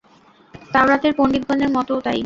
[0.73, 2.19] তাওরাতের পণ্ডিতগণের মতও তাই।